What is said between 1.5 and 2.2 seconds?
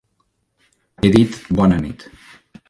bona nit.